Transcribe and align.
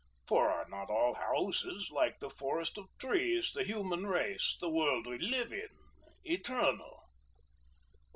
For 0.27 0.49
are 0.49 0.67
not 0.67 0.89
all 0.89 1.13
houses, 1.13 1.91
like 1.91 2.19
the 2.21 2.29
forest 2.31 2.79
of 2.79 2.87
trees, 2.97 3.51
the 3.53 3.63
human 3.63 4.07
race, 4.07 4.57
the 4.59 4.67
world 4.67 5.05
we 5.05 5.19
live 5.19 5.53
in, 5.53 5.69
eternal?" 6.23 7.03